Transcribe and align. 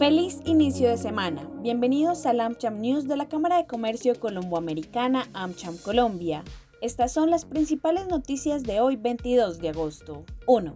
Feliz 0.00 0.38
inicio 0.46 0.88
de 0.88 0.96
semana. 0.96 1.46
Bienvenidos 1.60 2.24
al 2.24 2.40
AmCham 2.40 2.80
News 2.80 3.06
de 3.06 3.18
la 3.18 3.28
Cámara 3.28 3.58
de 3.58 3.66
Comercio 3.66 4.18
Colomboamericana 4.18 5.28
AmCham 5.34 5.76
Colombia. 5.76 6.42
Estas 6.80 7.12
son 7.12 7.28
las 7.28 7.44
principales 7.44 8.08
noticias 8.08 8.62
de 8.62 8.80
hoy 8.80 8.96
22 8.96 9.58
de 9.58 9.68
agosto. 9.68 10.24
1. 10.46 10.74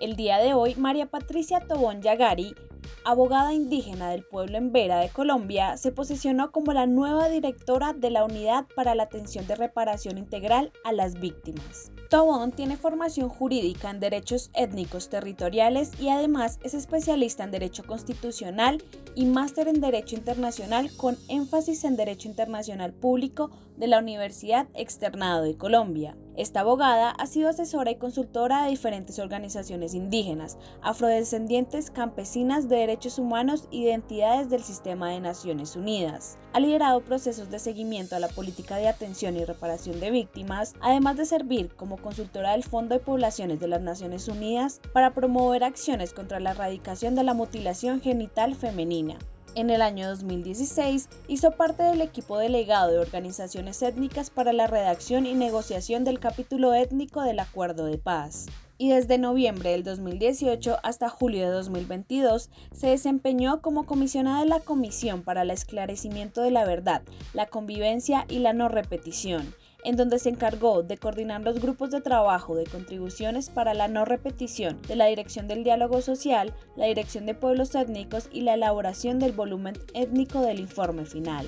El 0.00 0.16
día 0.16 0.38
de 0.38 0.54
hoy, 0.54 0.74
María 0.74 1.06
Patricia 1.06 1.60
Tobón 1.60 2.02
Yagari, 2.02 2.56
abogada 3.04 3.52
indígena 3.52 4.10
del 4.10 4.24
pueblo 4.24 4.58
en 4.58 4.72
Vera 4.72 4.98
de 4.98 5.10
Colombia, 5.10 5.76
se 5.76 5.92
posicionó 5.92 6.50
como 6.50 6.72
la 6.72 6.86
nueva 6.86 7.28
directora 7.28 7.92
de 7.92 8.10
la 8.10 8.24
Unidad 8.24 8.66
para 8.74 8.94
la 8.94 9.04
Atención 9.04 9.46
de 9.46 9.56
Reparación 9.56 10.18
Integral 10.18 10.72
a 10.84 10.92
las 10.92 11.20
Víctimas. 11.20 11.92
Tobón 12.10 12.52
tiene 12.52 12.76
formación 12.76 13.28
jurídica 13.28 13.90
en 13.90 14.00
derechos 14.00 14.50
étnicos 14.54 15.08
territoriales 15.08 15.92
y 16.00 16.08
además 16.08 16.58
es 16.62 16.74
especialista 16.74 17.44
en 17.44 17.50
derecho 17.50 17.84
constitucional 17.84 18.82
y 19.14 19.26
máster 19.26 19.68
en 19.68 19.80
derecho 19.80 20.16
internacional 20.16 20.90
con 20.96 21.16
énfasis 21.28 21.84
en 21.84 21.96
derecho 21.96 22.28
internacional 22.28 22.92
público 22.92 23.50
de 23.76 23.88
la 23.88 23.98
Universidad 23.98 24.68
Externado 24.74 25.42
de 25.42 25.56
Colombia. 25.56 26.16
Esta 26.36 26.60
abogada 26.60 27.10
ha 27.10 27.26
sido 27.26 27.48
asesora 27.48 27.92
y 27.92 27.96
consultora 27.96 28.64
de 28.64 28.70
diferentes 28.70 29.20
organizaciones 29.20 29.94
indígenas, 29.94 30.58
afrodescendientes, 30.82 31.92
campesinas 31.92 32.68
de 32.68 32.76
derechos 32.76 33.20
humanos 33.20 33.68
y 33.70 33.84
de 33.84 33.92
entidades 33.92 34.50
del 34.50 34.64
sistema 34.64 35.10
de 35.10 35.20
Naciones 35.20 35.76
Unidas. 35.76 36.36
Ha 36.52 36.58
liderado 36.58 37.02
procesos 37.02 37.50
de 37.50 37.60
seguimiento 37.60 38.16
a 38.16 38.18
la 38.18 38.26
política 38.26 38.76
de 38.76 38.88
atención 38.88 39.36
y 39.36 39.44
reparación 39.44 40.00
de 40.00 40.10
víctimas, 40.10 40.74
además 40.80 41.16
de 41.16 41.26
servir 41.26 41.72
como 41.76 41.98
consultora 41.98 42.50
del 42.50 42.64
Fondo 42.64 42.96
de 42.96 43.00
Poblaciones 43.00 43.60
de 43.60 43.68
las 43.68 43.80
Naciones 43.80 44.26
Unidas 44.26 44.80
para 44.92 45.14
promover 45.14 45.62
acciones 45.62 46.12
contra 46.12 46.40
la 46.40 46.50
erradicación 46.50 47.14
de 47.14 47.22
la 47.22 47.34
mutilación 47.34 48.00
genital 48.00 48.56
femenina. 48.56 49.18
En 49.56 49.70
el 49.70 49.82
año 49.82 50.08
2016 50.08 51.08
hizo 51.28 51.52
parte 51.52 51.84
del 51.84 52.00
equipo 52.00 52.38
delegado 52.38 52.90
de 52.90 52.98
organizaciones 52.98 53.80
étnicas 53.82 54.28
para 54.28 54.52
la 54.52 54.66
redacción 54.66 55.26
y 55.26 55.34
negociación 55.34 56.02
del 56.02 56.18
capítulo 56.18 56.74
étnico 56.74 57.22
del 57.22 57.38
Acuerdo 57.38 57.84
de 57.84 57.96
Paz. 57.96 58.46
Y 58.78 58.88
desde 58.88 59.16
noviembre 59.16 59.70
del 59.70 59.84
2018 59.84 60.78
hasta 60.82 61.08
julio 61.08 61.42
de 61.46 61.52
2022 61.52 62.50
se 62.72 62.88
desempeñó 62.88 63.62
como 63.62 63.86
comisionada 63.86 64.40
de 64.40 64.48
la 64.48 64.58
Comisión 64.58 65.22
para 65.22 65.42
el 65.42 65.52
Esclarecimiento 65.52 66.42
de 66.42 66.50
la 66.50 66.64
Verdad, 66.64 67.02
la 67.32 67.46
Convivencia 67.46 68.26
y 68.28 68.40
la 68.40 68.54
No 68.54 68.68
Repetición, 68.68 69.54
en 69.84 69.96
donde 69.96 70.18
se 70.18 70.30
encargó 70.30 70.82
de 70.82 70.96
coordinar 70.96 71.42
los 71.42 71.60
grupos 71.60 71.90
de 71.90 72.00
trabajo 72.00 72.56
de 72.56 72.64
contribuciones 72.64 73.50
para 73.50 73.74
la 73.74 73.88
no 73.88 74.04
repetición 74.04 74.80
de 74.88 74.96
la 74.96 75.06
Dirección 75.06 75.46
del 75.46 75.62
Diálogo 75.62 76.00
Social, 76.00 76.54
la 76.76 76.86
Dirección 76.86 77.26
de 77.26 77.34
Pueblos 77.34 77.74
Étnicos 77.74 78.28
y 78.32 78.40
la 78.40 78.54
elaboración 78.54 79.18
del 79.18 79.32
volumen 79.32 79.74
étnico 79.94 80.40
del 80.40 80.60
informe 80.60 81.04
final. 81.04 81.46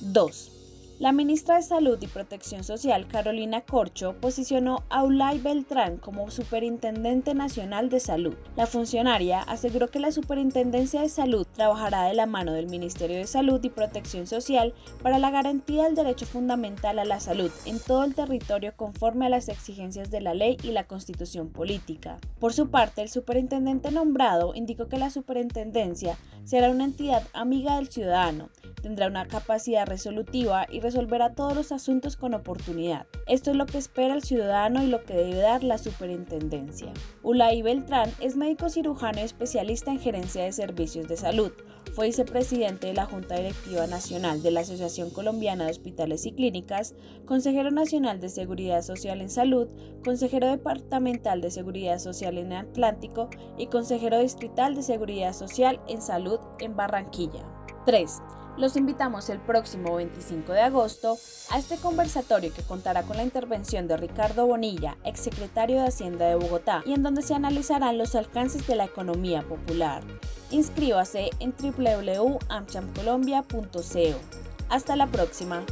2. 0.00 0.53
La 1.00 1.10
ministra 1.10 1.56
de 1.56 1.62
Salud 1.62 1.98
y 2.00 2.06
Protección 2.06 2.62
Social, 2.62 3.08
Carolina 3.08 3.62
Corcho, 3.62 4.14
posicionó 4.20 4.84
a 4.90 5.02
Ulay 5.02 5.40
Beltrán 5.40 5.96
como 5.96 6.30
Superintendente 6.30 7.34
Nacional 7.34 7.90
de 7.90 7.98
Salud. 7.98 8.36
La 8.56 8.68
funcionaria 8.68 9.40
aseguró 9.40 9.90
que 9.90 9.98
la 9.98 10.12
Superintendencia 10.12 11.00
de 11.00 11.08
Salud 11.08 11.48
trabajará 11.52 12.04
de 12.04 12.14
la 12.14 12.26
mano 12.26 12.52
del 12.52 12.68
Ministerio 12.68 13.16
de 13.16 13.26
Salud 13.26 13.62
y 13.64 13.70
Protección 13.70 14.28
Social 14.28 14.72
para 15.02 15.18
la 15.18 15.32
garantía 15.32 15.82
del 15.82 15.96
derecho 15.96 16.26
fundamental 16.26 17.00
a 17.00 17.04
la 17.04 17.18
salud 17.18 17.50
en 17.66 17.80
todo 17.80 18.04
el 18.04 18.14
territorio 18.14 18.74
conforme 18.76 19.26
a 19.26 19.30
las 19.30 19.48
exigencias 19.48 20.12
de 20.12 20.20
la 20.20 20.32
ley 20.32 20.58
y 20.62 20.70
la 20.70 20.86
constitución 20.86 21.48
política. 21.50 22.18
Por 22.38 22.52
su 22.52 22.70
parte, 22.70 23.02
el 23.02 23.08
superintendente 23.08 23.90
nombrado 23.90 24.54
indicó 24.54 24.86
que 24.86 24.98
la 24.98 25.10
superintendencia 25.10 26.16
será 26.44 26.70
una 26.70 26.84
entidad 26.84 27.24
amiga 27.32 27.76
del 27.76 27.88
ciudadano, 27.88 28.50
tendrá 28.80 29.08
una 29.08 29.26
capacidad 29.26 29.86
resolutiva 29.86 30.66
y 30.70 30.83
resolverá 30.84 31.34
todos 31.34 31.56
los 31.56 31.72
asuntos 31.72 32.16
con 32.16 32.34
oportunidad. 32.34 33.06
Esto 33.26 33.50
es 33.50 33.56
lo 33.56 33.64
que 33.64 33.78
espera 33.78 34.14
el 34.14 34.22
ciudadano 34.22 34.82
y 34.82 34.86
lo 34.86 35.02
que 35.02 35.14
debe 35.14 35.36
dar 35.36 35.64
la 35.64 35.78
superintendencia. 35.78 36.92
Ulay 37.22 37.62
Beltrán 37.62 38.10
es 38.20 38.36
médico 38.36 38.68
cirujano 38.68 39.18
y 39.20 39.24
especialista 39.24 39.90
en 39.90 39.98
gerencia 39.98 40.44
de 40.44 40.52
servicios 40.52 41.08
de 41.08 41.16
salud. 41.16 41.52
Fue 41.94 42.06
vicepresidente 42.06 42.88
de 42.88 42.92
la 42.92 43.06
Junta 43.06 43.36
Directiva 43.36 43.86
Nacional 43.86 44.42
de 44.42 44.50
la 44.50 44.60
Asociación 44.60 45.08
Colombiana 45.10 45.64
de 45.64 45.70
Hospitales 45.70 46.26
y 46.26 46.32
Clínicas, 46.32 46.94
consejero 47.24 47.70
nacional 47.70 48.20
de 48.20 48.28
Seguridad 48.28 48.82
Social 48.82 49.22
en 49.22 49.30
Salud, 49.30 49.68
consejero 50.04 50.48
departamental 50.48 51.40
de 51.40 51.50
Seguridad 51.50 51.98
Social 51.98 52.36
en 52.36 52.52
Atlántico 52.52 53.30
y 53.56 53.68
consejero 53.68 54.18
distrital 54.18 54.74
de 54.74 54.82
Seguridad 54.82 55.32
Social 55.32 55.80
en 55.88 56.02
Salud 56.02 56.40
en 56.58 56.76
Barranquilla. 56.76 57.46
3. 57.86 58.43
Los 58.56 58.76
invitamos 58.76 59.30
el 59.30 59.40
próximo 59.40 59.96
25 59.96 60.52
de 60.52 60.60
agosto 60.60 61.18
a 61.50 61.58
este 61.58 61.76
conversatorio 61.76 62.54
que 62.54 62.62
contará 62.62 63.02
con 63.02 63.16
la 63.16 63.24
intervención 63.24 63.88
de 63.88 63.96
Ricardo 63.96 64.46
Bonilla, 64.46 64.96
exsecretario 65.04 65.80
de 65.80 65.88
Hacienda 65.88 66.26
de 66.26 66.36
Bogotá, 66.36 66.84
y 66.86 66.92
en 66.92 67.02
donde 67.02 67.22
se 67.22 67.34
analizarán 67.34 67.98
los 67.98 68.14
alcances 68.14 68.64
de 68.68 68.76
la 68.76 68.84
economía 68.84 69.42
popular. 69.42 70.04
Inscríbase 70.50 71.30
en 71.40 71.52
www.amchamcolombia.co. 71.52 74.20
Hasta 74.68 74.96
la 74.96 75.08
próxima. 75.08 75.64